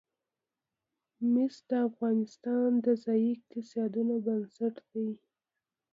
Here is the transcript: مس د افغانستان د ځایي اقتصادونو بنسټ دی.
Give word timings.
مس 1.31 1.55
د 1.69 1.71
افغانستان 1.89 2.69
د 2.85 2.87
ځایي 3.03 3.29
اقتصادونو 3.35 4.13
بنسټ 4.25 4.75
دی. 4.91 5.09